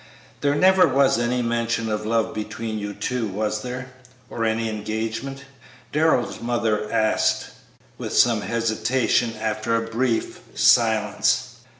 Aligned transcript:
"There 0.39 0.55
never 0.55 0.87
was 0.87 1.19
any 1.19 1.43
mention 1.43 1.87
of 1.91 2.07
love 2.07 2.33
between 2.33 2.79
you 2.79 2.91
two, 2.95 3.27
was 3.27 3.61
there, 3.61 3.89
or 4.31 4.45
any 4.45 4.67
engagement?" 4.67 5.43
Darrell's 5.91 6.41
mother 6.41 6.91
asked, 6.91 7.51
with 7.99 8.11
some 8.17 8.41
hesitation, 8.41 9.35
after 9.39 9.75
a 9.75 9.87
brief 9.87 10.39
silence. 10.55 11.57